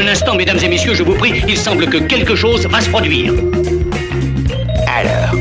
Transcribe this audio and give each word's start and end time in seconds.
Un 0.00 0.08
instant, 0.08 0.34
mesdames 0.34 0.58
et 0.62 0.68
messieurs, 0.68 0.94
je 0.94 1.02
vous 1.02 1.12
prie, 1.12 1.42
il 1.46 1.58
semble 1.58 1.86
que 1.86 1.98
quelque 1.98 2.34
chose 2.34 2.66
va 2.66 2.80
se 2.80 2.88
produire. 2.88 3.34
Alors, 4.86 5.38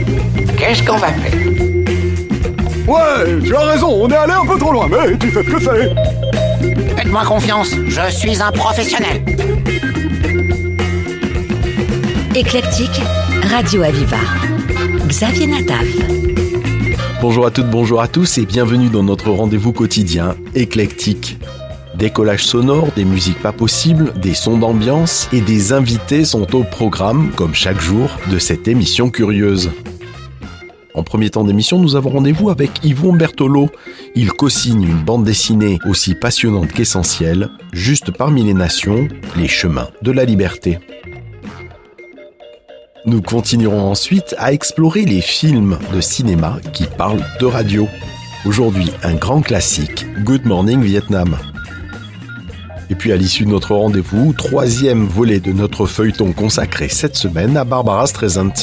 qu'est-ce 0.58 0.84
qu'on 0.84 0.98
va 0.98 1.14
faire? 1.14 1.40
Ouais, 2.86 3.42
tu 3.46 3.56
as 3.56 3.60
raison, 3.60 3.88
on 3.88 4.10
est 4.10 4.16
allé 4.16 4.34
un 4.34 4.46
peu 4.46 4.60
trop 4.60 4.74
loin, 4.74 4.90
mais 4.90 5.18
tu 5.18 5.32
sais 5.32 5.44
ce 5.44 5.50
que 5.50 5.62
c'est. 5.62 6.98
Faites-moi 6.98 7.24
confiance, 7.24 7.74
je 7.88 8.12
suis 8.12 8.42
un 8.42 8.52
professionnel. 8.52 9.24
Éclectique, 12.36 13.02
Radio 13.50 13.84
Aviva. 13.84 14.18
Xavier 15.08 15.48
Nataf. 15.48 15.88
Bonjour 17.22 17.46
à 17.46 17.52
toutes, 17.52 17.70
bonjour 17.70 18.02
à 18.02 18.10
tous 18.10 18.38
et 18.38 18.46
bienvenue 18.46 18.90
dans 18.90 19.04
notre 19.04 19.30
rendez-vous 19.30 19.72
quotidien 19.72 20.36
éclectique. 20.54 21.38
Des 22.00 22.12
collages 22.12 22.46
sonores, 22.46 22.94
des 22.96 23.04
musiques 23.04 23.42
pas 23.42 23.52
possibles, 23.52 24.14
des 24.22 24.34
sons 24.34 24.58
d'ambiance 24.58 25.28
et 25.34 25.42
des 25.42 25.74
invités 25.74 26.24
sont 26.24 26.56
au 26.56 26.64
programme, 26.64 27.32
comme 27.36 27.54
chaque 27.54 27.82
jour, 27.82 28.10
de 28.32 28.40
cette 28.40 28.70
émission 28.70 29.10
curieuse. 29.10 29.70
En 30.94 31.04
premier 31.04 31.30
temps 31.30 31.44
d'émission, 31.44 31.78
nous 31.78 31.98
avons 31.98 32.12
rendez-vous 32.12 32.50
avec 32.50 32.86
Yvon 32.86 33.12
Bertolo. 33.12 33.70
Il 34.16 34.32
co-signe 34.32 34.84
une 34.84 35.04
bande 35.04 35.26
dessinée 35.26 35.78
aussi 35.86 36.16
passionnante 36.16 36.72
qu'essentielle, 36.72 37.50
juste 37.74 38.12
parmi 38.12 38.44
les 38.44 38.54
nations, 38.54 39.10
les 39.36 39.50
chemins 39.50 39.90
de 40.02 40.12
la 40.12 40.24
liberté. 40.24 40.80
Nous 43.06 43.22
continuerons 43.22 43.92
ensuite 43.92 44.36
à 44.38 44.54
explorer 44.54 45.04
les 45.04 45.22
films 45.22 45.78
de 45.94 46.00
cinéma 46.00 46.60
qui 46.72 46.86
parlent 46.86 47.26
de 47.42 47.46
radio. 47.46 47.90
Aujourd'hui, 48.46 48.90
un 49.04 49.16
grand 49.16 49.42
classique, 49.42 50.06
Good 50.24 50.46
Morning 50.46 50.82
Vietnam. 50.82 51.38
Et 52.90 52.96
puis 52.96 53.12
à 53.12 53.18
l'issue 53.18 53.46
de 53.46 53.50
notre 53.50 53.76
rendez-vous, 53.76 54.34
troisième 54.34 55.06
volet 55.06 55.40
de 55.40 55.52
notre 55.52 55.86
feuilleton 55.86 56.32
consacré 56.32 56.90
cette 56.90 57.16
semaine 57.16 57.56
à 57.56 57.64
Barbara 57.64 58.08
Streisand. 58.08 58.54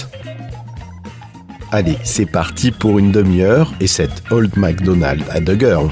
Allez, 1.71 1.99
c'est 2.05 2.27
parti 2.27 2.71
pour 2.71 2.99
une 2.99 3.13
demi-heure 3.13 3.73
et 3.81 3.87
cette 3.87 4.23
Old 4.31 4.57
MacDonald 4.57 5.23
à 5.31 5.41
The 5.41 5.59
Girl. 5.59 5.91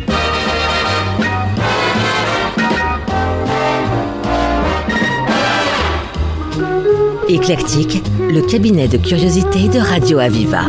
Éclectique, 7.28 8.02
le 8.20 8.42
cabinet 8.42 8.86
de 8.86 8.98
curiosité 8.98 9.68
de 9.68 9.78
Radio 9.78 10.18
Aviva. 10.18 10.66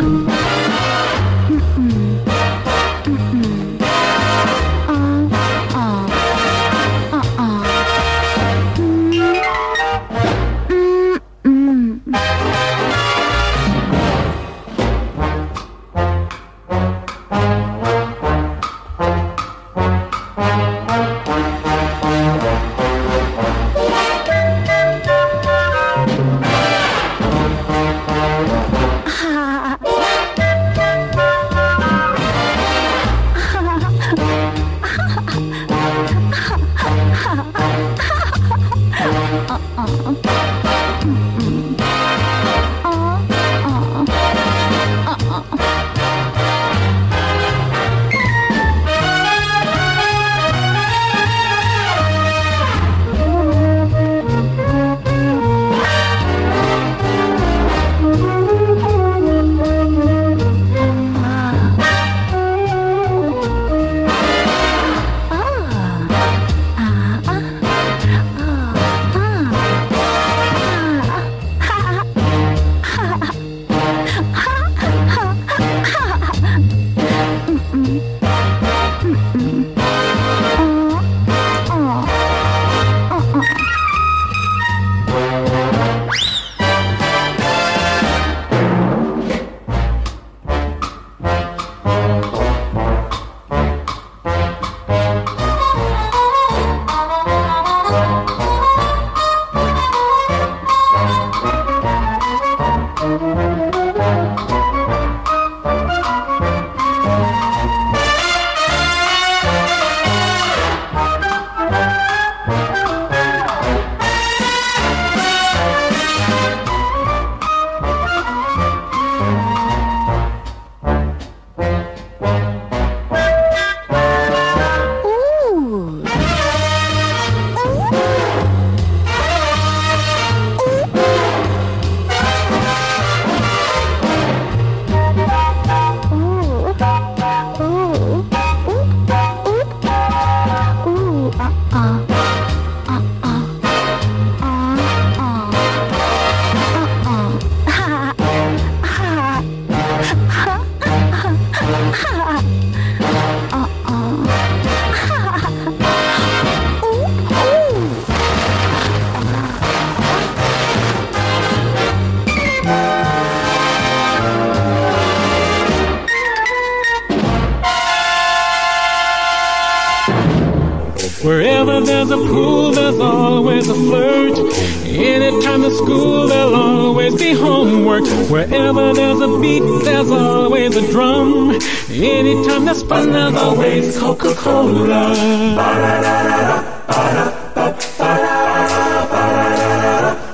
Wherever 178.36 178.94
there's 178.94 179.22
a 179.22 179.40
beat, 179.40 179.64
there's 179.86 180.12
always 180.12 180.76
a 180.76 180.92
drum. 180.92 181.52
Anytime 181.90 182.66
there's 182.66 182.84
fun, 182.84 183.14
there's 183.14 183.34
always 183.34 183.98
Coca-Cola. 183.98 185.16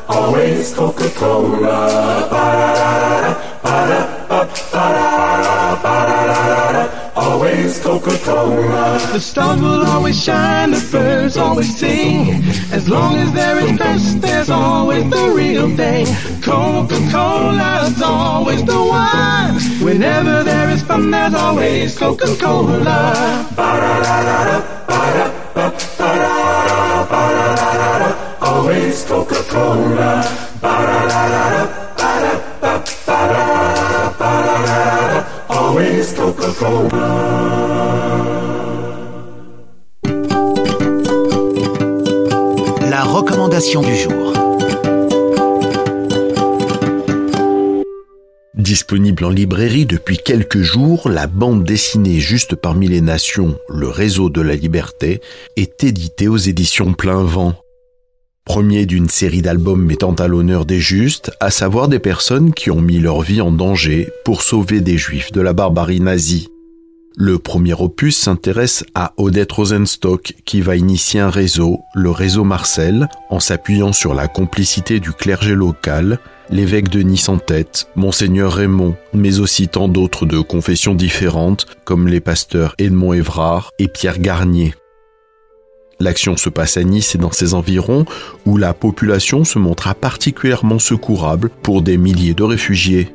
Always 0.10 0.74
Coca-Cola. 0.74 1.92
Always 7.72 7.84
Coca-Cola. 7.86 9.00
The 9.14 9.20
stars 9.22 9.62
will 9.62 9.86
always 9.86 10.22
shine, 10.22 10.72
the 10.72 10.90
birds 10.92 11.38
always 11.38 11.74
sing. 11.78 12.44
As 12.74 12.90
long 12.90 13.16
as 13.16 13.32
there 13.32 13.60
is 13.60 13.78
thirst, 13.78 14.22
there's 14.22 14.50
always 14.50 15.10
the 15.10 15.32
real 15.34 15.74
thing. 15.78 16.06
Coca-Cola's 16.42 18.02
always 18.02 18.62
the 18.66 18.76
one. 18.76 19.56
Whenever 19.82 20.44
there 20.44 20.70
is 20.70 20.84
fun, 20.84 21.12
there's 21.12 21.34
always 21.34 21.98
Coca-Cola. 21.98 23.48
always 28.42 29.06
Coca-Cola. 29.06 30.42
La 42.90 43.04
recommandation 43.04 43.82
du 43.82 43.96
jour. 43.96 44.34
Disponible 48.56 49.26
en 49.26 49.30
librairie 49.30 49.86
depuis 49.86 50.18
quelques 50.18 50.62
jours, 50.62 51.10
la 51.10 51.28
bande 51.28 51.64
dessinée 51.64 52.20
Juste 52.20 52.56
parmi 52.56 52.88
les 52.88 53.02
nations, 53.02 53.58
le 53.70 53.90
réseau 53.90 54.30
de 54.30 54.42
la 54.42 54.56
liberté, 54.56 55.20
est 55.58 55.84
éditée 55.84 56.28
aux 56.28 56.38
éditions 56.38 56.94
Plein 56.94 57.24
Vent. 57.24 57.61
Premier 58.52 58.86
d'une 58.86 59.08
série 59.08 59.42
d'albums 59.42 59.82
mettant 59.82 60.12
à 60.12 60.28
l'honneur 60.28 60.66
des 60.66 60.82
justes, 60.82 61.32
à 61.40 61.52
savoir 61.52 61.88
des 61.88 62.00
personnes 62.00 62.54
qui 62.54 62.70
ont 62.70 62.82
mis 62.82 63.00
leur 63.00 63.22
vie 63.22 63.40
en 63.40 63.50
danger 63.50 64.10
pour 64.26 64.42
sauver 64.42 64.82
des 64.82 64.98
juifs 64.98 65.32
de 65.32 65.40
la 65.40 65.54
barbarie 65.54 66.02
nazie. 66.02 66.50
Le 67.16 67.40
premier 67.40 67.72
opus 67.72 68.18
s'intéresse 68.18 68.84
à 68.94 69.14
Odette 69.16 69.54
Rosenstock 69.54 70.34
qui 70.44 70.60
va 70.60 70.76
initier 70.76 71.22
un 71.22 71.30
réseau, 71.30 71.80
le 71.96 72.12
réseau 72.12 72.44
Marcel, 72.44 73.08
en 73.30 73.40
s'appuyant 73.40 73.94
sur 73.94 74.14
la 74.14 74.28
complicité 74.28 75.00
du 75.00 75.14
clergé 75.14 75.56
local, 75.56 76.20
l'évêque 76.50 76.90
de 76.90 77.04
Nice 77.04 77.30
en 77.30 77.38
tête, 77.38 77.88
monseigneur 77.96 78.52
Raymond, 78.52 78.98
mais 79.14 79.40
aussi 79.40 79.70
tant 79.70 79.88
d'autres 79.88 80.26
de 80.26 80.42
confessions 80.42 80.94
différentes 80.94 81.68
comme 81.86 82.10
les 82.10 82.20
pasteurs 82.20 82.76
Edmond 82.80 83.14
Évrard 83.14 83.72
et 83.80 83.88
Pierre 83.88 84.20
Garnier. 84.20 84.74
L'action 86.02 86.36
se 86.36 86.50
passe 86.50 86.78
à 86.78 86.84
Nice 86.84 87.14
et 87.14 87.20
dans 87.20 87.32
ses 87.32 87.54
environs 87.54 88.06
où 88.48 88.58
la 88.58 88.74
population 88.74 89.44
se 89.44 89.60
montra 89.60 89.94
particulièrement 89.94 90.80
secourable 90.80 91.52
pour 91.62 91.84
des 91.84 91.98
milliers 91.98 92.34
de 92.34 92.42
réfugiés. 92.42 93.10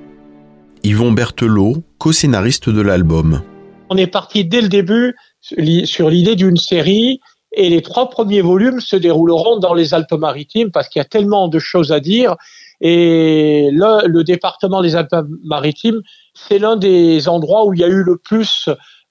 Yvon 0.84 1.10
Berthelot, 1.10 1.82
co-scénariste 1.98 2.70
de 2.70 2.80
l'album. 2.80 3.42
On 3.90 3.96
est 3.96 4.06
parti 4.06 4.44
dès 4.44 4.60
le 4.60 4.68
début 4.68 5.16
sur 5.40 6.10
l'idée 6.10 6.36
d'une 6.36 6.56
série 6.56 7.18
et 7.50 7.70
les 7.70 7.82
trois 7.82 8.08
premiers 8.08 8.40
volumes 8.40 8.80
se 8.80 8.94
dérouleront 8.94 9.58
dans 9.58 9.74
les 9.74 9.92
Alpes-Maritimes 9.92 10.70
parce 10.70 10.88
qu'il 10.88 11.00
y 11.00 11.04
a 11.04 11.08
tellement 11.08 11.48
de 11.48 11.58
choses 11.58 11.90
à 11.90 11.98
dire. 11.98 12.36
Et 12.80 13.68
le, 13.72 14.06
le 14.06 14.22
département 14.22 14.80
des 14.80 14.94
Alpes-Maritimes, 14.94 16.02
c'est 16.34 16.60
l'un 16.60 16.76
des 16.76 17.28
endroits 17.28 17.66
où 17.66 17.74
il 17.74 17.80
y 17.80 17.84
a 17.84 17.88
eu 17.88 18.04
le 18.04 18.16
plus 18.16 18.68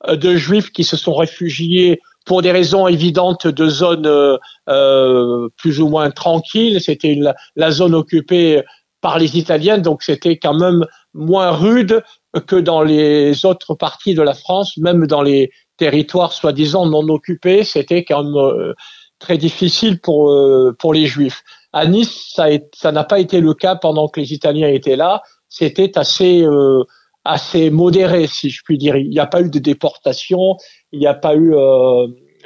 de 0.08 0.36
juifs 0.38 0.72
qui 0.72 0.86
se 0.86 0.96
sont 0.96 1.16
réfugiés 1.16 2.00
pour 2.26 2.42
des 2.42 2.52
raisons 2.52 2.88
évidentes 2.88 3.48
de 3.48 3.68
zones 3.68 4.08
euh, 4.08 4.38
euh 4.68 5.48
plus 5.58 5.80
ou 5.80 5.88
moins 5.88 6.12
tranquilles. 6.12 6.82
C'était 6.82 7.20
la 7.56 7.72
zone 7.72 7.96
occupée 7.96 8.64
par 9.02 9.20
les 9.20 9.38
Italiens, 9.38 9.78
donc 9.78 10.02
c'était 10.02 10.38
quand 10.38 10.56
même 10.56 10.84
moins 11.14 11.52
rude 11.52 12.04
que 12.48 12.56
dans 12.56 12.82
les 12.82 13.46
autres 13.46 13.76
parties 13.76 14.16
de 14.16 14.22
la 14.22 14.34
France, 14.34 14.78
même 14.78 15.06
dans 15.08 15.22
les 15.22 15.52
territoires 15.78 16.34
soi-disant 16.34 16.88
non 16.88 17.08
occupés, 17.10 17.64
c'était 17.64 18.04
quand 18.04 18.24
même 18.24 18.36
euh, 18.36 18.74
très 19.20 19.38
difficile 19.38 20.00
pour 20.02 20.32
euh, 20.32 20.76
pour 20.80 20.94
les 20.94 21.06
Juifs. 21.06 21.44
À 21.72 21.86
Nice, 21.86 22.34
ça 22.74 22.92
n'a 22.92 23.04
pas 23.04 23.20
été 23.20 23.42
le 23.42 23.54
cas 23.54 23.76
pendant 23.76 24.08
que 24.08 24.20
les 24.20 24.34
Italiens 24.34 24.70
étaient 24.70 24.96
là. 24.96 25.22
C'était 25.50 25.98
assez 25.98 26.42
euh, 26.44 26.84
assez 27.26 27.70
modéré, 27.70 28.28
si 28.28 28.50
je 28.50 28.62
puis 28.64 28.78
dire. 28.78 28.96
Il 28.96 29.10
n'y 29.10 29.20
a 29.20 29.26
pas 29.26 29.42
eu 29.42 29.50
de 29.50 29.60
déportation, 29.60 30.58
il 30.92 31.00
n'y 31.00 31.08
a 31.08 31.14
pas 31.14 31.36
eu 31.36 31.52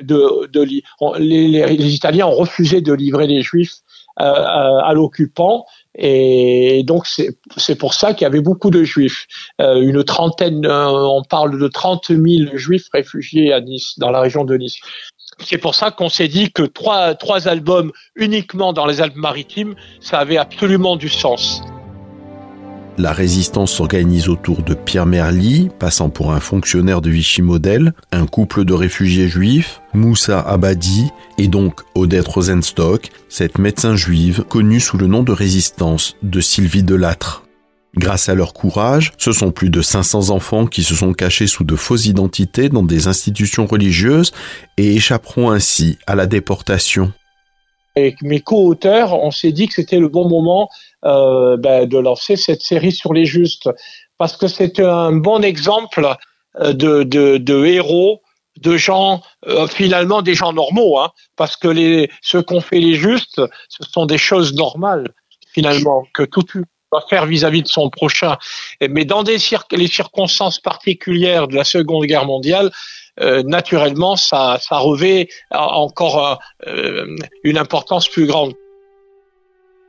de, 0.01 0.47
de 0.47 0.61
les, 1.19 1.77
les, 1.77 1.93
Italiens 1.93 2.27
ont 2.27 2.35
refusé 2.35 2.81
de 2.81 2.93
livrer 2.93 3.27
les 3.27 3.41
Juifs 3.41 3.75
à, 4.15 4.87
à 4.87 4.93
l'occupant 4.93 5.65
et 6.01 6.83
donc 6.83 7.07
c'est 7.07 7.75
pour 7.75 7.93
ça 7.93 8.13
qu'il 8.13 8.23
y 8.23 8.25
avait 8.25 8.41
beaucoup 8.41 8.69
de 8.69 8.83
juifs. 8.83 9.27
Euh, 9.59 9.81
une 9.81 10.03
trentaine, 10.03 10.65
euh, 10.65 10.87
on 10.87 11.23
parle 11.23 11.59
de 11.59 11.67
30 11.67 12.07
000 12.07 12.55
juifs 12.55 12.87
réfugiés 12.93 13.51
à 13.51 13.59
Nice, 13.59 13.97
dans 13.97 14.11
la 14.11 14.21
région 14.21 14.45
de 14.45 14.55
Nice. 14.55 14.77
C'est 15.39 15.57
pour 15.57 15.75
ça 15.75 15.91
qu'on 15.91 16.09
s'est 16.09 16.27
dit 16.27 16.51
que 16.51 16.63
trois, 16.63 17.15
trois 17.15 17.47
albums 17.47 17.91
uniquement 18.15 18.71
dans 18.71 18.85
les 18.85 19.01
Alpes-Maritimes, 19.01 19.75
ça 19.99 20.19
avait 20.19 20.37
absolument 20.37 20.95
du 20.95 21.09
sens. 21.09 21.61
La 22.99 23.13
résistance 23.13 23.71
s'organise 23.71 24.27
autour 24.27 24.61
de 24.61 24.73
Pierre 24.73 25.05
Merly, 25.05 25.69
passant 25.79 26.09
pour 26.09 26.33
un 26.33 26.41
fonctionnaire 26.41 26.99
de 26.99 27.09
Vichy 27.09 27.41
modèle, 27.41 27.93
un 28.11 28.25
couple 28.25 28.65
de 28.65 28.73
réfugiés 28.73 29.29
juifs, 29.29 29.79
Moussa 29.93 30.41
Abadi 30.41 31.09
et 31.37 31.47
donc 31.47 31.79
Odette 31.95 32.27
Rosenstock, 32.27 33.09
cette 33.29 33.57
médecin 33.57 33.95
juive 33.95 34.43
connue 34.43 34.81
sous 34.81 34.97
le 34.97 35.07
nom 35.07 35.23
de 35.23 35.31
résistance 35.31 36.17
de 36.23 36.41
Sylvie 36.41 36.83
Delattre. 36.83 37.45
Grâce 37.95 38.27
à 38.27 38.35
leur 38.35 38.51
courage, 38.51 39.13
ce 39.17 39.31
sont 39.31 39.51
plus 39.51 39.69
de 39.69 39.81
500 39.81 40.29
enfants 40.31 40.65
qui 40.65 40.83
se 40.83 40.93
sont 40.93 41.13
cachés 41.13 41.47
sous 41.47 41.63
de 41.63 41.77
fausses 41.77 42.05
identités 42.05 42.67
dans 42.67 42.83
des 42.83 43.07
institutions 43.07 43.65
religieuses 43.65 44.33
et 44.75 44.93
échapperont 44.95 45.51
ainsi 45.51 45.97
à 46.05 46.15
la 46.15 46.25
déportation. 46.25 47.13
Mes 48.21 48.41
co-auteurs, 48.41 49.13
on 49.13 49.31
s'est 49.31 49.51
dit 49.51 49.67
que 49.67 49.73
c'était 49.73 49.99
le 49.99 50.07
bon 50.07 50.27
moment 50.27 50.69
euh, 51.05 51.57
ben, 51.57 51.87
de 51.87 51.97
lancer 51.97 52.35
cette 52.35 52.61
série 52.61 52.91
sur 52.91 53.13
les 53.13 53.25
justes, 53.25 53.69
parce 54.17 54.35
que 54.35 54.47
c'est 54.47 54.79
un 54.79 55.13
bon 55.13 55.43
exemple 55.43 56.07
euh, 56.59 56.73
de, 56.73 57.03
de, 57.03 57.65
héros, 57.65 58.21
de 58.57 58.77
gens 58.77 59.21
euh, 59.47 59.67
finalement 59.67 60.21
des 60.21 60.33
gens 60.33 60.53
normaux, 60.53 60.99
hein, 60.99 61.11
parce 61.35 61.55
que 61.55 61.67
les 61.67 62.09
ce 62.21 62.37
qu'ont 62.37 62.61
fait 62.61 62.79
les 62.79 62.95
justes, 62.95 63.41
ce 63.69 63.83
sont 63.89 64.05
des 64.05 64.17
choses 64.17 64.53
normales 64.53 65.07
finalement 65.53 66.05
que 66.13 66.23
tout 66.23 66.43
doit 66.91 67.05
faire 67.09 67.25
vis-à-vis 67.25 67.63
de 67.63 67.67
son 67.67 67.89
prochain. 67.89 68.37
Mais 68.89 69.05
dans 69.05 69.23
les 69.23 69.87
circonstances 69.87 70.59
particulières 70.59 71.47
de 71.47 71.55
la 71.55 71.63
Seconde 71.63 72.05
Guerre 72.05 72.25
mondiale, 72.25 72.71
euh, 73.21 73.43
naturellement, 73.43 74.15
ça, 74.15 74.57
ça 74.61 74.77
revêt 74.77 75.27
encore 75.51 76.39
euh, 76.67 77.05
une 77.43 77.57
importance 77.57 78.07
plus 78.07 78.25
grande. 78.25 78.53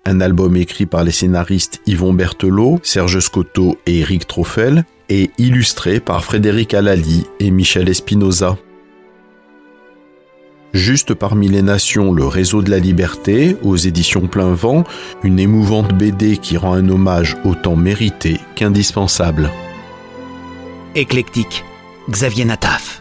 Un 0.07 0.21
album 0.21 0.57
écrit 0.57 0.87
par 0.87 1.05
les 1.05 1.13
scénaristes 1.13 1.81
Yvon 1.87 2.13
Berthelot, 2.13 2.81
Serge 2.83 3.21
Scotto 3.21 3.79
et 3.87 4.01
Eric 4.01 4.27
Troffel 4.27 4.85
et 5.09 5.31
illustré 5.39 6.01
par 6.01 6.25
Frédéric 6.25 6.73
Alali 6.73 7.27
et 7.39 7.51
Michel 7.51 7.89
Espinoza. 7.89 8.57
Juste 10.73 11.15
parmi 11.15 11.49
les 11.49 11.63
nations, 11.63 12.13
le 12.13 12.25
réseau 12.27 12.63
de 12.63 12.71
la 12.71 12.79
liberté, 12.79 13.57
aux 13.63 13.77
éditions 13.77 14.29
Plein 14.29 14.53
Vent, 14.53 14.85
une 15.25 15.41
émouvante 15.41 15.93
BD 15.93 16.37
qui 16.37 16.57
rend 16.57 16.75
un 16.75 16.89
hommage 16.89 17.37
autant 17.45 17.75
mérité 17.75 18.39
qu'indispensable. 18.55 19.51
Éclectique, 20.95 21.65
Xavier 22.09 22.45
Nataf. 22.45 23.01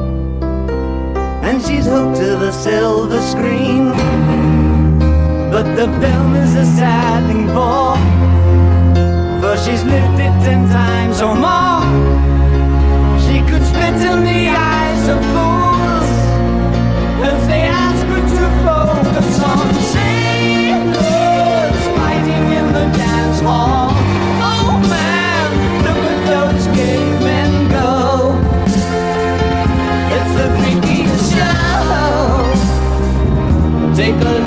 and 1.51 1.61
she's 1.61 1.85
hooked 1.85 2.15
to 2.15 2.37
the 2.43 2.51
silver 2.51 3.19
screen. 3.19 3.89
But 5.51 5.65
the 5.75 5.87
film 5.99 6.35
is 6.35 6.55
a 6.55 6.65
sad 6.79 7.27
thing 7.27 7.47
for 7.55 7.95
For 9.41 9.55
she's 9.63 9.83
lived 9.83 10.19
it 10.27 10.35
ten 10.47 10.61
times 10.69 11.21
or 11.21 11.35
more. 11.45 11.83
She 13.23 13.37
could 13.49 13.65
spit 13.71 13.97
in 14.11 14.19
the 14.31 14.43
eyes 14.71 15.03
of 15.13 15.19
fools 15.33 16.11
If 17.31 17.39
they 17.49 17.63
ask 17.83 18.01
her 18.11 18.23
to 18.37 18.45
focus 18.65 19.31
on. 19.51 19.65
Sailors 19.93 21.01
Fighting 21.97 22.47
in 22.59 22.67
the 22.77 22.85
dance 22.97 23.41
hall 23.41 23.80
Take 34.01 34.15
a 34.15 34.40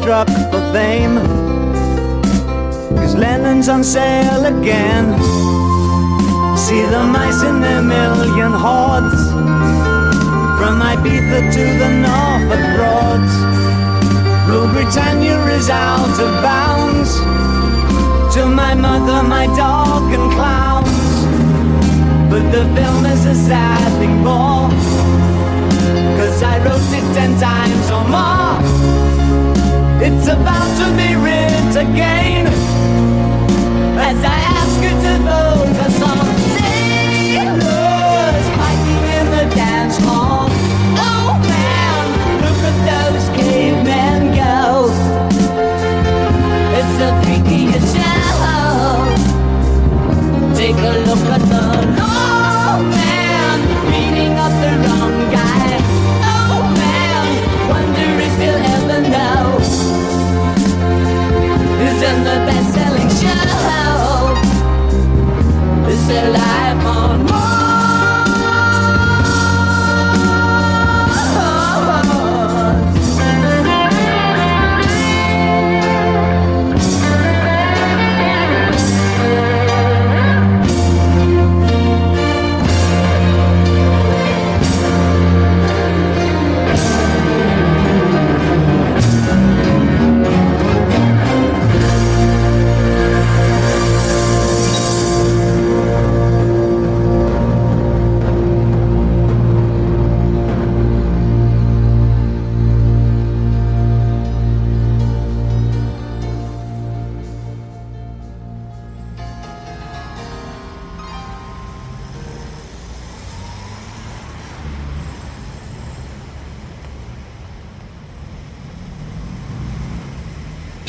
struck 0.00 0.28
for 0.50 0.62
fame. 0.72 1.16
Cause 2.96 3.14
Lennon's 3.14 3.68
on 3.68 3.84
sale 3.84 4.44
again. 4.46 5.06
See 6.56 6.82
the 6.94 7.04
mice 7.04 7.42
in 7.42 7.60
their 7.60 7.82
million 7.82 8.52
hordes. 8.52 9.22
From 10.58 10.80
Ibiza 10.92 11.40
to 11.56 11.64
the 11.82 11.90
Norfolk 12.06 12.64
Broads. 12.76 13.34
Rule 14.48 14.68
Britannia 14.74 15.38
is 15.58 15.68
out 15.68 16.16
of 16.24 16.30
bounds. 16.42 17.10
To 18.34 18.46
my 18.46 18.74
mother, 18.74 19.22
my 19.22 19.46
dog, 19.56 20.04
and 20.16 20.32
clowns. 20.32 21.10
But 22.30 22.44
the 22.54 22.64
film 22.76 23.04
is 23.04 23.26
a 23.26 23.34
sad 23.34 23.90
thing 23.98 24.16
more. 24.28 24.70
Cause 26.18 26.42
I 26.42 26.56
wrote 26.64 26.90
it 26.98 27.06
ten 27.14 27.38
times 27.38 27.90
or 27.90 28.04
more. 28.08 29.09
It's 30.12 30.28
about 30.28 30.70
to 30.80 30.86
be 30.96 31.14
writ 31.14 31.76
again. 31.76 32.46
As 33.98 34.18
I 34.24 34.38
ask 34.58 34.76
you 34.82 34.90
to 35.04 35.12
focus 35.28 35.96
on 36.02 36.26
sailors 36.56 38.46
fighting 38.58 39.04
in 39.18 39.26
the 39.36 39.44
dance 39.54 39.96
hall. 39.98 40.48
Oh 41.08 41.30
man, 41.52 42.04
look 42.44 42.60
at 42.70 42.76
those 42.90 43.26
cavemen 43.38 44.20
go. 44.34 44.90
It's 46.78 46.96
a 47.06 47.10
freaky 47.22 47.62
show. 47.92 48.10
Take 50.54 50.76
a 50.76 50.92
look 51.06 51.24
at 51.36 51.42
the 51.52 52.09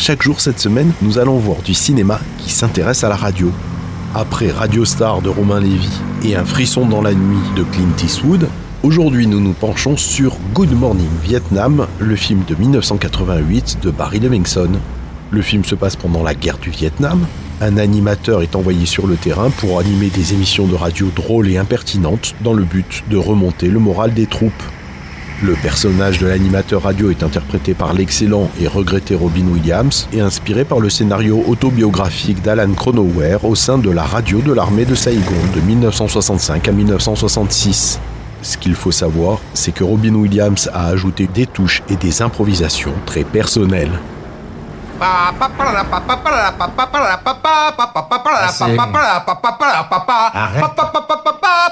Chaque 0.02 0.24
jour 0.24 0.42
cette 0.42 0.60
semaine, 0.60 0.94
nous 1.04 1.20
allons 1.20 1.38
voir 1.38 1.62
du 1.62 1.76
cinéma 1.76 2.20
qui 2.40 2.50
s'intéresse 2.50 3.04
à 3.04 3.10
la 3.10 3.16
radio. 3.16 3.52
Après 4.16 4.50
Radio 4.50 4.84
Star 4.84 5.22
de 5.22 5.30
Romain 5.30 5.60
Lévy 5.60 5.92
et 6.24 6.36
Un 6.36 6.44
frisson 6.44 6.88
dans 6.88 7.04
la 7.04 7.14
nuit 7.14 7.38
de 7.56 7.62
Clint 7.62 7.96
Eastwood, 8.04 8.50
aujourd'hui 8.82 9.28
nous 9.28 9.40
nous 9.40 9.54
penchons 9.54 9.98
sur 9.98 10.38
Good 10.56 10.72
Morning 10.72 11.06
Vietnam, 11.22 11.86
le 12.00 12.16
film 12.16 12.42
de 12.48 12.56
1988 12.56 13.78
de 13.84 13.92
Barry 13.92 14.20
Levinson. 14.20 14.72
Le 15.30 15.42
film 15.44 15.64
se 15.64 15.76
passe 15.76 15.98
pendant 15.98 16.24
la 16.24 16.34
guerre 16.34 16.58
du 16.58 16.72
Vietnam. 16.72 17.28
Un 17.62 17.78
animateur 17.78 18.42
est 18.42 18.56
envoyé 18.56 18.88
sur 18.88 19.06
le 19.06 19.18
terrain 19.18 19.52
pour 19.52 19.80
animer 19.80 20.08
des 20.08 20.34
émissions 20.34 20.66
de 20.66 20.74
radio 20.74 21.12
drôles 21.16 21.48
et 21.48 21.60
impertinentes 21.60 22.34
dans 22.42 22.54
le 22.54 22.64
but 22.64 23.04
de 23.12 23.18
remonter 23.18 23.68
le 23.68 23.78
moral 23.78 24.16
des 24.16 24.26
troupes. 24.26 24.64
Le 25.44 25.54
personnage 25.54 26.20
de 26.20 26.28
l'animateur 26.28 26.84
radio 26.84 27.10
est 27.10 27.24
interprété 27.24 27.74
par 27.74 27.94
l'excellent 27.94 28.52
et 28.60 28.68
regretté 28.68 29.16
Robin 29.16 29.48
Williams 29.48 30.08
et 30.14 30.22
inspiré 30.22 30.66
par 30.66 30.80
le 30.80 30.92
scénario 30.92 31.44
autobiographique 31.48 32.44
d'Alan 32.44 32.72
Cronauer 32.74 33.38
au 33.44 33.56
sein 33.56 33.80
de 33.80 33.90
la 33.90 34.04
radio 34.04 34.40
de 34.42 34.54
l'armée 34.54 34.86
de 34.86 34.94
Saigon 34.94 35.42
de 35.56 35.62
1965 35.62 36.68
à 36.68 36.72
1966. 36.72 38.00
Ce 38.44 38.56
qu'il 38.56 38.76
faut 38.76 38.92
savoir, 38.92 39.40
c'est 39.56 39.72
que 39.72 39.84
Robin 39.84 40.14
Williams 40.14 40.70
a 40.76 40.86
ajouté 40.90 41.26
des 41.26 41.48
touches 41.48 41.82
et 41.90 41.96
des 41.96 42.22
improvisations 42.22 42.94
très 43.08 43.24
personnelles. 43.24 44.00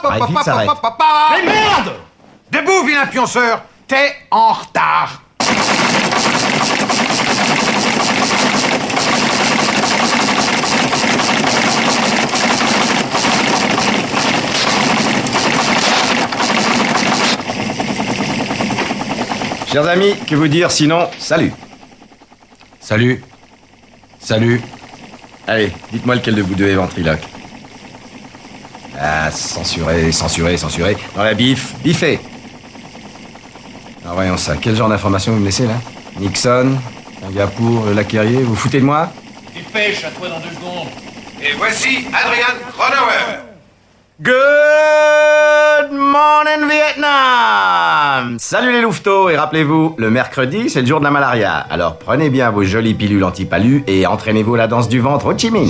Arrête, 0.10 0.28
vite, 0.28 0.40
ça 0.44 0.54
arrête. 0.56 0.70
Mais 1.36 1.46
merde 1.46 2.09
Debout, 2.51 2.86
vilain 2.86 3.06
pionceur 3.06 3.63
T'es 3.88 4.15
en 4.32 4.53
retard 4.53 5.22
Chers 19.72 19.88
amis, 19.88 20.15
que 20.27 20.36
vous 20.36 20.48
dire 20.48 20.72
sinon? 20.72 21.08
Salut. 21.20 21.53
Salut. 22.79 23.24
Salut. 24.20 24.62
Allez, 25.46 25.72
dites-moi 25.91 26.15
lequel 26.15 26.34
de 26.34 26.41
vous 26.41 26.56
deux 26.56 26.68
est 26.68 26.75
ventriloque. 26.75 27.22
Ah, 29.00 29.29
censuré, 29.29 30.12
censuré, 30.12 30.58
censuré. 30.58 30.98
Dans 31.15 31.24
la 31.24 31.36
bif, 31.36 31.75
biffé. 31.84 32.20
Alors 34.10 34.22
voyons 34.22 34.38
ça. 34.38 34.56
Quel 34.60 34.75
genre 34.75 34.89
d'information 34.89 35.34
vous 35.34 35.39
me 35.39 35.46
laissez 35.46 35.68
là 35.68 35.75
Nixon, 36.20 36.72
Singapour, 37.22 37.86
le 37.86 37.94
lac 37.94 38.12
Erie, 38.12 38.38
vous 38.38 38.46
vous 38.46 38.56
foutez 38.56 38.80
de 38.80 38.86
moi 38.86 39.12
Tu 39.56 39.62
pêches 39.66 40.04
à 40.04 40.10
toi 40.10 40.30
dans 40.30 40.39
deux 40.39 40.50
secondes. 40.50 40.88
Et 41.39 41.54
voici 41.56 42.08
Adrian 42.12 42.58
Cronauer. 42.72 43.44
Good 44.20 45.92
morning 45.92 46.68
Vietnam 46.68 48.38
Salut 48.39 48.72
les 48.72 48.82
louveteaux 48.82 49.30
et 49.30 49.38
rappelez-vous, 49.38 49.94
le 50.00 50.10
mercredi 50.10 50.72
c'est 50.72 50.82
le 50.82 50.88
jour 50.88 50.98
de 50.98 51.04
la 51.04 51.12
malaria. 51.12 51.58
Alors 51.70 52.00
prenez 52.00 52.32
bien 52.32 52.50
vos 52.50 52.63
jolies 52.63 52.96
pilules 52.96 53.24
anti-palu 53.24 53.84
et 53.86 54.08
entraînez-vous 54.08 54.56
à 54.56 54.58
la 54.58 54.68
danse 54.68 54.89
du 54.89 55.00
ventre 55.00 55.28
au 55.28 55.38
Chi 55.38 55.51
Minh. 55.51 55.70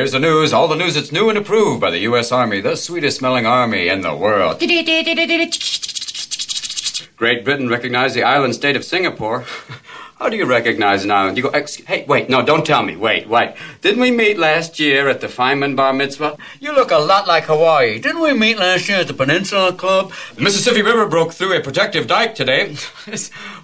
Here's 0.00 0.12
the 0.12 0.18
news. 0.18 0.54
All 0.54 0.66
the 0.66 0.76
news 0.76 0.94
that's 0.94 1.12
new 1.12 1.28
and 1.28 1.36
approved 1.36 1.78
by 1.78 1.90
the 1.90 1.98
U.S. 1.98 2.32
Army, 2.32 2.62
the 2.62 2.74
sweetest 2.74 3.18
smelling 3.18 3.44
army 3.44 3.88
in 3.88 4.00
the 4.00 4.16
world. 4.16 4.58
Great 7.18 7.44
Britain 7.44 7.68
recognized 7.68 8.14
the 8.14 8.22
island 8.22 8.54
state 8.54 8.76
of 8.76 8.84
Singapore. 8.86 9.44
How 10.18 10.30
do 10.30 10.38
you 10.38 10.46
recognize 10.46 11.04
an 11.04 11.10
island? 11.10 11.36
You 11.36 11.42
go, 11.42 11.48
Ex- 11.50 11.76
hey, 11.76 12.06
wait, 12.08 12.30
no, 12.30 12.42
don't 12.42 12.64
tell 12.64 12.82
me. 12.82 12.96
Wait, 12.96 13.28
wait. 13.28 13.54
Didn't 13.82 14.00
we 14.00 14.10
meet 14.10 14.38
last 14.38 14.80
year 14.80 15.06
at 15.10 15.20
the 15.20 15.26
Feynman 15.26 15.76
Bar 15.76 15.92
Mitzvah? 15.92 16.38
You 16.60 16.74
look 16.74 16.92
a 16.92 16.96
lot 16.98 17.28
like 17.28 17.44
Hawaii. 17.44 17.98
Didn't 17.98 18.22
we 18.22 18.32
meet 18.32 18.56
last 18.56 18.88
year 18.88 19.00
at 19.00 19.06
the 19.06 19.12
Peninsula 19.12 19.74
Club? 19.74 20.14
The 20.34 20.40
Mississippi 20.40 20.80
River 20.80 21.08
broke 21.08 21.34
through 21.34 21.58
a 21.58 21.60
protective 21.60 22.06
dike 22.06 22.34
today. 22.34 22.74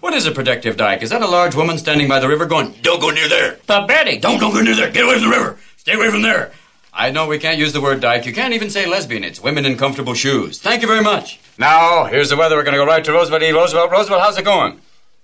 what 0.01 0.13
is 0.13 0.27
a 0.27 0.33
protective 0.33 0.77
dike? 0.77 1.03
Is 1.03 1.09
that 1.09 1.23
a 1.23 1.27
large 1.27 1.55
woman 1.55 1.79
standing 1.79 2.09
by 2.09 2.21
the 2.21 2.29
river 2.29 2.45
going, 2.45 2.75
don't 2.83 3.01
go 3.01 3.09
near 3.09 3.27
there? 3.27 3.59
But 3.67 3.89
Betty, 3.89 4.19
don't, 4.19 4.39
don't 4.39 4.53
go 4.53 4.61
near 4.61 4.77
there. 4.77 4.91
Get 4.91 5.05
away 5.05 5.15
from 5.15 5.31
the 5.31 5.35
river. 5.35 5.59
Stay 5.87 5.95
away 5.95 6.11
from 6.11 6.23
there. 6.23 6.51
I 6.93 7.13
know 7.13 7.29
we 7.29 7.39
can't 7.39 7.61
use 7.61 7.73
the 7.73 7.81
word 7.81 8.01
dyke. 8.01 8.27
You 8.27 8.33
can't 8.33 8.55
even 8.55 8.71
say 8.71 8.87
lesbian. 8.87 9.23
It's 9.23 9.41
women 9.41 9.65
in 9.65 9.79
comfortable 9.79 10.15
shoes. 10.15 10.59
Thank 10.59 10.83
you 10.83 10.89
very 10.89 11.01
much. 11.01 11.39
Now, 11.59 12.07
here's 12.07 12.29
the 12.29 12.37
weather. 12.37 12.57
We're 12.57 12.65
going 12.65 12.73
to 12.73 12.81
go 12.81 12.87
right 12.87 13.05
to 13.05 13.13
Roosevelt 13.13 13.45
E. 13.45 13.53
Roosevelt. 13.53 13.93
Roosevelt, 13.93 14.21
how's 14.21 14.37
it 14.37 14.45
going? 14.45 14.81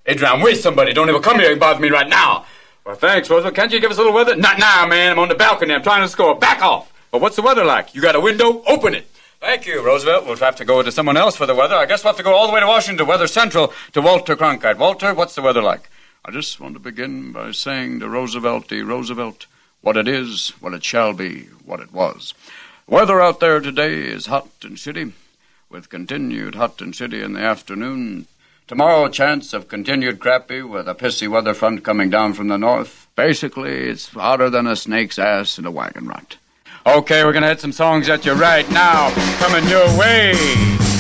Adrian, 0.07 0.40
wait 0.40 0.59
somebody. 0.59 0.92
Don't 0.92 1.09
even 1.09 1.21
come 1.21 1.40
here 1.40 1.50
and 1.50 1.59
bother 1.59 1.81
me 1.81 1.88
right 1.88 2.09
now. 2.09 2.47
Well, 2.87 2.95
thanks, 2.95 3.28
Roosevelt. 3.28 3.57
Can't 3.57 3.73
you 3.73 3.81
give 3.81 3.90
us 3.90 3.97
a 3.97 4.02
little 4.02 4.14
weather? 4.14 4.37
Not 4.37 4.61
now, 4.61 4.87
man. 4.87 5.11
I'm 5.11 5.19
on 5.19 5.28
the 5.28 5.35
balcony. 5.35 5.75
I'm 5.75 5.83
trying 5.83 6.02
to 6.02 6.09
score. 6.09 6.38
Back 6.38 6.62
off. 6.62 6.92
Well, 7.11 7.21
what's 7.21 7.35
the 7.35 7.42
weather 7.42 7.64
like? 7.64 7.92
You 7.92 8.00
got 8.00 8.14
a 8.14 8.21
window? 8.21 8.62
Open 8.69 8.95
it. 8.95 9.09
Thank 9.40 9.66
you, 9.66 9.85
Roosevelt. 9.85 10.26
We'll 10.26 10.37
have 10.37 10.54
to 10.54 10.64
go 10.64 10.81
to 10.81 10.92
someone 10.92 11.16
else 11.16 11.35
for 11.35 11.47
the 11.47 11.57
weather. 11.57 11.75
I 11.75 11.87
guess 11.87 12.04
we'll 12.04 12.12
have 12.12 12.19
to 12.19 12.23
go 12.23 12.37
all 12.37 12.47
the 12.47 12.52
way 12.52 12.61
to 12.61 12.69
Washington, 12.69 13.04
Weather 13.09 13.26
Central, 13.26 13.73
to 13.95 14.00
Walter 14.00 14.37
Cronkite. 14.37 14.78
Walter, 14.78 15.12
what's 15.12 15.35
the 15.35 15.42
weather 15.42 15.61
like? 15.61 15.90
I 16.25 16.31
just 16.31 16.61
want 16.61 16.75
to 16.75 16.81
begin 16.81 17.33
by 17.33 17.50
saying 17.50 17.99
to 17.99 18.09
Roosevelt 18.09 18.71
E. 18.71 18.83
Roosevelt 18.83 19.47
what 19.82 19.96
it 19.96 20.08
is, 20.08 20.50
what 20.60 20.72
it 20.72 20.84
shall 20.84 21.12
be, 21.12 21.48
what 21.64 21.80
it 21.80 21.92
was. 21.92 22.34
Weather 22.86 23.20
out 23.20 23.40
there 23.40 23.60
today 23.60 23.94
is 23.94 24.26
hot 24.26 24.48
and 24.62 24.76
shitty, 24.76 25.12
with 25.68 25.90
continued 25.90 26.54
hot 26.54 26.80
and 26.80 26.94
shitty 26.94 27.22
in 27.22 27.34
the 27.34 27.40
afternoon. 27.40 28.26
Tomorrow, 28.68 29.08
chance 29.08 29.52
of 29.52 29.68
continued 29.68 30.18
crappy 30.18 30.62
with 30.62 30.88
a 30.88 30.94
pissy 30.94 31.28
weather 31.28 31.52
front 31.52 31.84
coming 31.84 32.10
down 32.10 32.32
from 32.32 32.48
the 32.48 32.56
north. 32.56 33.08
Basically, 33.16 33.88
it's 33.88 34.08
hotter 34.08 34.48
than 34.48 34.66
a 34.66 34.76
snake's 34.76 35.18
ass 35.18 35.58
in 35.58 35.66
a 35.66 35.70
wagon 35.70 36.06
rut. 36.06 36.36
Okay, 36.86 37.24
we're 37.24 37.32
gonna 37.32 37.48
hit 37.48 37.60
some 37.60 37.72
songs 37.72 38.08
at 38.08 38.24
you 38.24 38.32
right 38.32 38.68
now, 38.70 39.12
coming 39.38 39.68
your 39.68 39.86
way. 39.98 40.91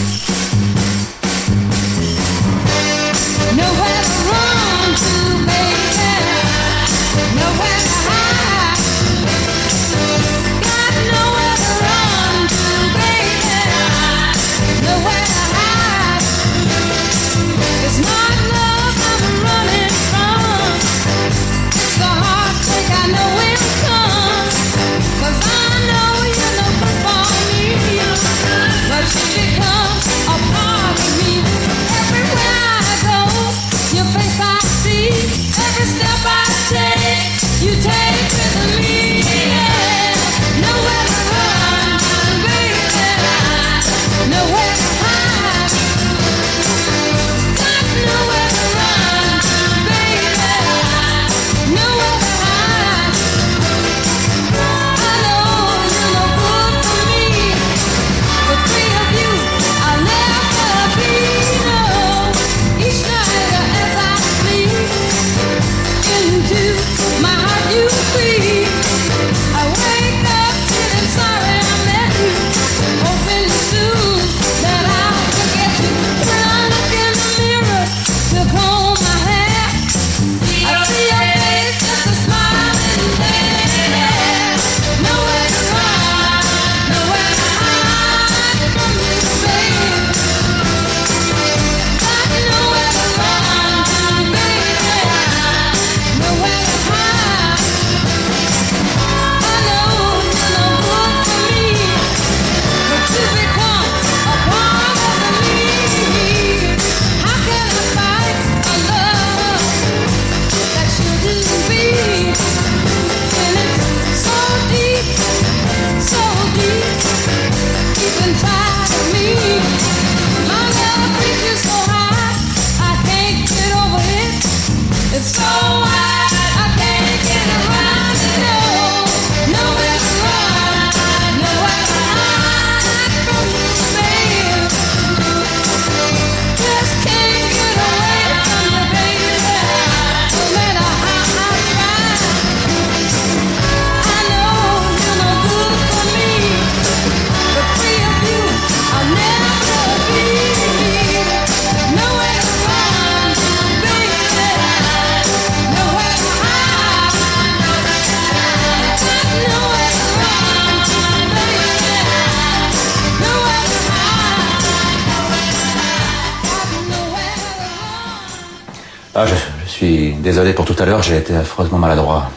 Désolé 170.22 170.52
pour 170.52 170.64
tout 170.64 170.76
à 170.78 170.86
l'heure, 170.86 171.02
j'ai 171.02 171.16
été 171.16 171.34
affreusement 171.34 171.78
maladroit. 171.78 172.30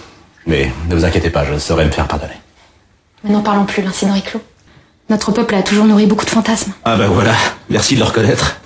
Mais 0.47 0.71
ne 0.89 0.95
vous 0.95 1.05
inquiétez 1.05 1.29
pas, 1.29 1.45
je 1.45 1.59
saurai 1.59 1.85
me 1.85 1.91
faire 1.91 2.07
pardonner. 2.07 2.33
Mais 3.23 3.29
n'en 3.29 3.41
parlons 3.41 3.65
plus, 3.65 3.83
l'incident 3.83 4.15
est 4.15 4.25
clos. 4.25 4.41
Notre 5.07 5.31
peuple 5.31 5.53
a 5.53 5.61
toujours 5.61 5.85
nourri 5.85 6.07
beaucoup 6.07 6.25
de 6.25 6.31
fantasmes. 6.31 6.71
Ah 6.83 6.95
bah 6.97 7.07
voilà, 7.07 7.33
merci 7.69 7.93
de 7.93 7.99
le 7.99 8.05
reconnaître. 8.05 8.57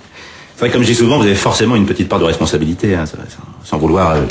C'est 0.54 0.60
vrai, 0.60 0.70
comme 0.70 0.80
je 0.80 0.86
dis 0.86 0.94
souvent, 0.94 1.18
vous 1.18 1.24
avez 1.24 1.34
forcément 1.34 1.76
une 1.76 1.84
petite 1.84 2.08
part 2.08 2.18
de 2.18 2.24
responsabilité, 2.24 2.94
hein, 2.94 3.04
sans, 3.62 3.76
vouloir... 3.76 4.12
Euh... 4.12 4.22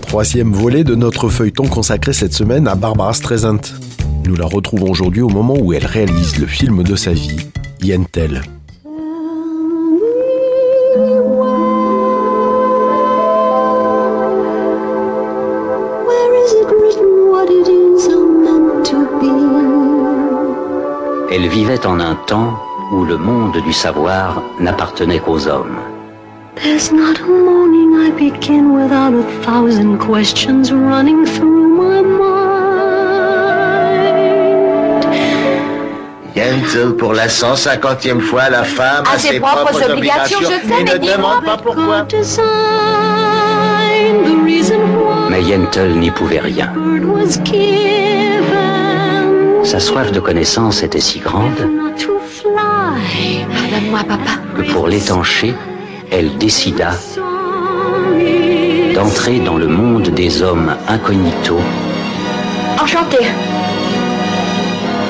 Troisième 0.00 0.52
volet 0.54 0.84
de 0.84 0.94
notre 0.94 1.28
feuilleton 1.28 1.66
consacré 1.66 2.14
cette 2.14 2.32
semaine 2.32 2.66
à 2.66 2.74
Barbara 2.74 3.12
Streisand. 3.12 3.60
Nous 4.24 4.36
la 4.36 4.46
retrouvons 4.46 4.90
aujourd'hui 4.90 5.22
au 5.22 5.28
moment 5.28 5.54
où 5.58 5.72
elle 5.72 5.86
réalise 5.86 6.38
le 6.38 6.46
film 6.46 6.82
de 6.82 6.96
sa 6.96 7.12
vie, 7.12 7.38
Yentl. 7.80 8.34
Where 16.06 16.34
is 16.42 16.52
it 16.52 16.68
written? 16.80 17.30
What 17.30 17.48
it 17.50 17.68
is 17.68 18.06
I'm 18.08 18.44
meant 18.44 18.86
to 18.86 18.98
be? 19.20 19.32
Elle 21.34 21.48
vivait 21.48 21.86
en 21.86 22.00
un 22.00 22.16
temps 22.26 22.58
où 22.92 23.04
le 23.04 23.16
monde 23.16 23.56
du 23.64 23.72
savoir 23.72 24.42
n'appartenait 24.58 25.20
qu'aux 25.20 25.46
hommes. 25.46 25.78
There's 26.56 26.90
not 26.90 27.20
a 27.20 27.26
morning 27.26 27.94
I 27.94 28.10
begin 28.10 28.72
without 28.72 29.14
a 29.14 29.22
thousand 29.44 29.98
questions 29.98 30.72
running 30.72 31.24
through 31.24 31.57
Pour 36.98 37.12
la 37.14 37.26
150e 37.28 38.20
fois, 38.20 38.48
la 38.48 38.64
femme 38.64 39.04
À 39.10 39.14
a 39.14 39.18
ses 39.18 39.28
ses 39.28 39.40
propres 39.40 39.70
propres 39.70 39.90
obligations, 39.90 40.38
obligations. 40.38 40.40
je 40.40 40.74
sais, 40.74 40.80
et 40.80 40.84
mais 40.84 40.98
ne 40.98 41.16
demande 41.16 41.44
pas 41.44 41.56
pourquoi. 41.56 42.06
Mais 45.30 45.42
Yentl 45.42 45.90
n'y 45.90 46.10
pouvait 46.10 46.40
rien. 46.40 46.72
Sa 49.64 49.80
soif 49.80 50.10
de 50.12 50.20
connaissance 50.20 50.82
était 50.82 51.00
si 51.00 51.18
grande. 51.18 51.68
Pardonne-moi, 52.54 54.00
papa. 54.08 54.32
que 54.56 54.62
pour 54.72 54.88
l'étancher, 54.88 55.54
elle 56.10 56.36
décida 56.38 56.92
d'entrer 58.94 59.38
dans 59.40 59.56
le 59.56 59.66
monde 59.66 60.08
des 60.08 60.42
hommes 60.42 60.74
incognito 60.88 61.58
Enchantée. 62.82 63.26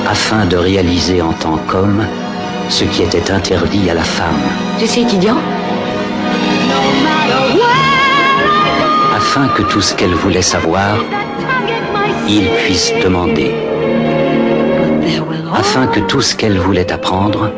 Afin 0.09 0.45
de 0.45 0.57
réaliser 0.57 1.21
en 1.21 1.33
tant 1.33 1.57
qu'homme 1.67 2.03
ce 2.67 2.83
qui 2.83 3.03
était 3.03 3.31
interdit 3.31 3.89
à 3.89 3.93
la 3.93 4.03
femme, 4.03 4.41
Je 4.79 4.85
suis 4.85 5.01
étudiant. 5.01 5.37
afin 9.15 9.47
que 9.49 9.61
tout 9.63 9.81
ce 9.81 9.93
qu'elle 9.93 10.15
voulait 10.15 10.41
savoir, 10.41 10.95
il 12.27 12.49
puisse 12.63 12.91
demander, 13.03 13.53
afin 15.53 15.85
que 15.87 15.99
tout 15.99 16.21
ce 16.21 16.35
qu'elle 16.35 16.57
voulait 16.57 16.91
apprendre, 16.91 17.51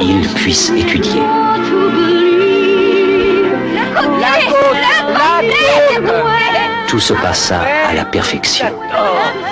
il 0.00 0.28
puisse 0.28 0.70
étudier. 0.70 1.22
Tout 6.88 7.00
se 7.00 7.14
passa 7.14 7.60
à 7.88 7.94
la 7.94 8.04
perfection, 8.04 8.66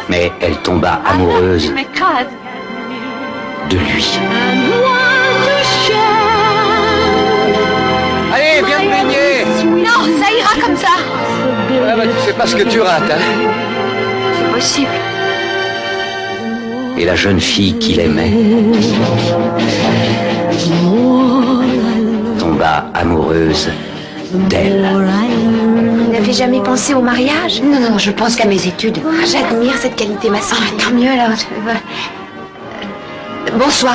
mais 0.08 0.32
elle 0.40 0.56
tomba 0.58 1.00
amoureuse 1.06 1.72
de 3.70 3.76
lui. 3.76 4.18
Allez, 8.32 8.62
viens 8.64 8.78
te 8.78 8.90
baigner 8.90 9.82
Non, 9.84 10.00
ça 10.20 10.30
ira 10.32 10.66
comme 10.66 10.76
ça. 10.76 10.88
Ah 11.88 11.96
bah, 11.96 12.02
Tu 12.04 12.26
sais 12.26 12.32
pas 12.32 12.46
ce 12.46 12.56
que 12.56 12.62
tu 12.62 12.80
rates, 12.80 13.10
hein 13.10 13.50
C'est 14.38 14.52
possible. 14.52 14.90
Et 16.98 17.04
la 17.04 17.14
jeune 17.14 17.40
fille 17.40 17.76
qu'il 17.78 18.00
aimait 18.00 18.32
tomba 22.38 22.86
amoureuse 22.94 23.68
d'elle. 24.48 24.86
Vous 26.26 26.32
n'avez 26.32 26.44
jamais 26.44 26.60
pensé 26.60 26.92
au 26.92 27.02
mariage? 27.02 27.62
Non, 27.62 27.78
non, 27.78 27.98
je 27.98 28.10
pense 28.10 28.34
qu'à 28.34 28.46
mes 28.46 28.66
études. 28.66 28.98
J'admire 29.30 29.74
cette 29.80 29.94
qualité 29.94 30.28
masculine. 30.28 30.76
tant 30.76 30.90
mieux 30.90 31.08
alors. 31.08 31.36
je- 31.36 31.70
Euh, 31.70 33.56
Bonsoir. 33.56 33.94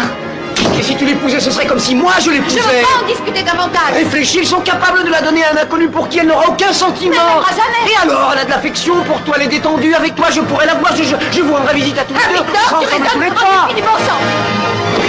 Et 0.79 0.81
si 0.81 0.95
tu 0.95 1.03
l'épousais, 1.03 1.41
ce 1.41 1.51
serait 1.51 1.65
comme 1.65 1.77
si 1.79 1.93
moi 1.93 2.13
je 2.19 2.27
Je 2.27 2.29
l'épousais 2.31 2.61
veux 2.61 2.65
pas 2.83 3.03
en 3.03 3.05
discuter 3.05 3.43
davantage. 3.43 3.95
Réfléchis, 3.95 4.37
ils 4.43 4.47
sont 4.47 4.61
capables 4.61 5.03
de 5.03 5.09
la 5.09 5.21
donner 5.21 5.43
à 5.43 5.51
un 5.53 5.57
inconnu 5.61 5.89
pour 5.89 6.07
qui 6.07 6.19
elle 6.19 6.27
n'aura 6.27 6.47
aucun 6.47 6.71
sentiment. 6.71 7.11
Mais 7.11 7.17
elle 7.17 7.35
n'aura 7.35 7.49
jamais. 7.49 7.91
Et 7.91 7.97
alors, 8.01 8.29
elle 8.31 8.39
a 8.39 8.45
de 8.45 8.49
l'affection 8.49 8.95
pour 9.05 9.19
toi, 9.23 9.35
elle 9.37 9.47
est 9.47 9.49
détendue. 9.49 9.93
Avec 9.93 10.15
toi, 10.15 10.27
je 10.31 10.39
pourrais 10.39 10.67
la 10.67 10.75
voir. 10.75 10.95
Je, 10.95 11.03
je, 11.03 11.15
je 11.33 11.41
vous 11.41 11.53
rendrai 11.53 11.73
visite 11.75 11.97
à 11.99 12.05
tous 12.05 12.13
les 12.13 12.19
Ah, 12.23 12.29
deux. 12.29 12.43
Victor, 12.45 12.69
sans 12.69 12.79
tu 12.79 12.85
les 13.19 13.75
du 13.75 13.81
bon 13.81 13.97
sens. 13.97 15.00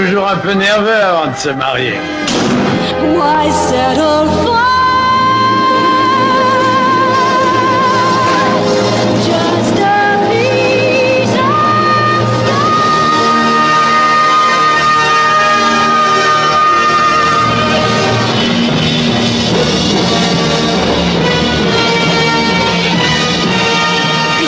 Toujours 0.00 0.28
un 0.28 0.36
peu 0.36 0.52
nerveux 0.52 1.02
avant 1.02 1.30
de 1.30 1.36
se 1.36 1.50
marier. 1.50 1.98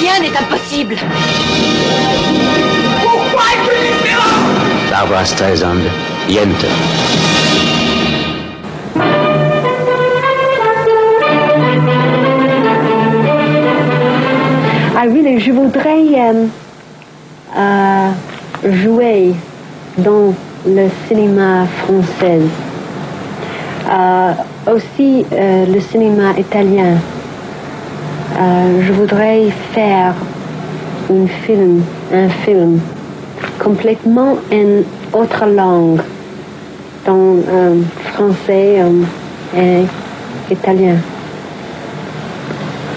Rien 0.00 0.20
n'est 0.20 0.36
impossible. 0.36 0.96
Ah 14.96 15.06
oui, 15.08 15.40
je 15.40 15.50
voudrais 15.50 16.04
euh, 16.14 16.46
euh, 17.58 18.10
jouer 18.64 19.34
dans 19.98 20.32
le 20.64 20.88
cinéma 21.08 21.66
français. 21.82 22.40
Euh, 23.90 24.32
aussi 24.72 25.26
le 25.32 25.80
cinéma 25.80 26.30
italien. 26.38 26.94
Je 28.38 28.92
voudrais 28.92 29.50
faire 29.74 30.14
un 31.10 31.26
film, 31.44 31.82
un 32.14 32.28
film 32.44 32.78
complètement 33.62 34.36
en 34.52 35.18
autre 35.18 35.46
langue, 35.46 36.00
dans 37.06 37.36
euh, 37.48 37.80
français 38.12 38.82
euh, 38.82 39.04
et 39.56 40.52
italien. 40.52 40.96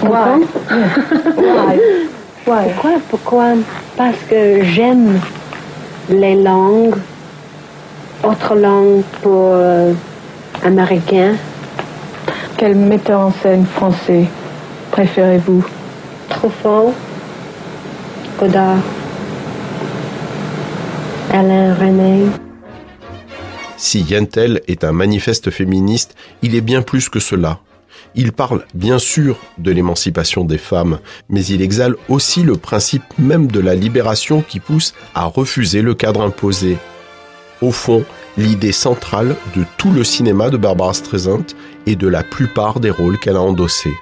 Pourquoi? 0.00 0.38
Pourquoi? 2.44 2.90
Pourquoi? 3.10 3.44
Parce 3.96 4.18
que 4.28 4.62
j'aime 4.62 5.20
les 6.10 6.34
langues, 6.42 6.96
autres 8.22 8.54
langues 8.54 9.02
pour 9.22 9.50
euh, 9.52 9.92
américains. 10.64 11.34
Quel 12.56 12.74
metteur 12.74 13.20
en 13.20 13.32
scène 13.42 13.66
français 13.66 14.24
préférez-vous? 14.90 15.64
Truffaut, 16.28 16.92
Godard, 18.38 18.78
Si 23.76 24.00
Yentel 24.00 24.62
est 24.68 24.84
un 24.84 24.92
manifeste 24.92 25.50
féministe, 25.50 26.14
il 26.42 26.54
est 26.54 26.60
bien 26.60 26.82
plus 26.82 27.08
que 27.08 27.20
cela. 27.20 27.60
Il 28.14 28.32
parle 28.32 28.64
bien 28.74 28.98
sûr 28.98 29.36
de 29.58 29.70
l'émancipation 29.70 30.44
des 30.44 30.58
femmes, 30.58 30.98
mais 31.28 31.44
il 31.44 31.60
exale 31.60 31.94
aussi 32.08 32.42
le 32.42 32.56
principe 32.56 33.04
même 33.18 33.48
de 33.48 33.60
la 33.60 33.74
libération 33.74 34.42
qui 34.42 34.60
pousse 34.60 34.94
à 35.14 35.26
refuser 35.26 35.82
le 35.82 35.94
cadre 35.94 36.22
imposé. 36.22 36.78
Au 37.60 37.70
fond, 37.70 38.04
l'idée 38.38 38.72
centrale 38.72 39.36
de 39.54 39.64
tout 39.76 39.92
le 39.92 40.04
cinéma 40.04 40.50
de 40.50 40.56
Barbara 40.56 40.94
Streisand 40.94 41.44
et 41.86 41.96
de 41.96 42.08
la 42.08 42.22
plupart 42.22 42.80
des 42.80 42.90
rôles 42.90 43.18
qu'elle 43.18 43.36
a 43.36 43.42
endossés. 43.42 43.94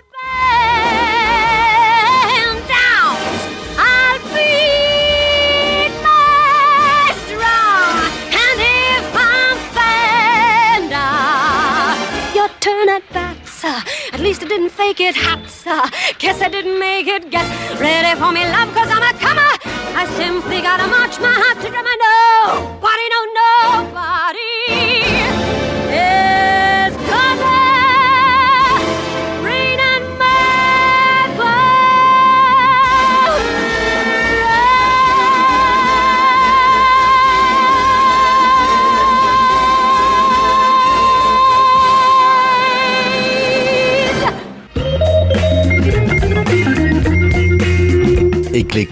I 14.94 15.02
it 15.02 15.16
hot, 15.16 15.42
sir. 15.50 15.83
Guess 16.20 16.40
I 16.40 16.48
didn't 16.48 16.78
make 16.78 17.09
it 17.09 17.28
get 17.28 17.42
ready 17.80 18.14
for 18.20 18.30
me, 18.30 18.46
love, 18.46 18.70
cause 18.74 18.87
I'm 18.87 19.02
a 19.02 19.12
comer. 19.18 19.54
I 19.98 20.07
simply 20.14 20.62
gotta 20.62 20.87
march 20.87 21.18
my 21.18 21.35
heart 21.35 21.59
to 21.64 21.68
drum. 21.68 21.85
I 21.85 21.96
know, 21.98 22.62
no, 22.70 23.24
nobody 23.26 23.93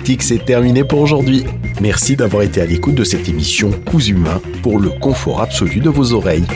C'est 0.05 0.45
terminé 0.45 0.85
pour 0.85 1.01
aujourd'hui. 1.01 1.45
Merci 1.81 2.17
d'avoir 2.17 2.43
été 2.43 2.61
à 2.61 2.67
l'écoute 2.67 2.95
de 2.97 3.05
cette 3.05 3.29
émission 3.29 3.71
Coups 3.87 4.09
Humains 4.09 4.41
pour 4.63 4.79
le 4.79 4.91
confort 4.91 5.41
absolu 5.41 5.81
de 5.81 5.89
vos 5.89 6.13
oreilles. 6.13 6.47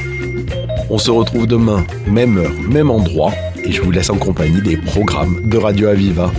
On 0.91 0.99
se 0.99 1.11
retrouve 1.11 1.47
demain, 1.47 1.85
même 2.07 2.39
heure, 2.39 2.53
même 2.69 2.91
endroit, 2.91 3.33
et 3.65 3.73
je 3.73 3.83
vous 3.83 3.91
laisse 3.91 4.11
en 4.11 4.17
compagnie 4.17 4.61
des 4.63 4.77
programmes 4.77 5.49
de 5.49 5.59
Radio 5.59 5.89
Aviva. 5.89 6.33